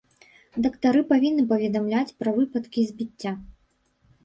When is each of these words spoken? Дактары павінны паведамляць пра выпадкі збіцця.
Дактары 0.65 1.03
павінны 1.11 1.43
паведамляць 1.51 2.15
пра 2.23 2.35
выпадкі 2.41 2.89
збіцця. 2.91 3.31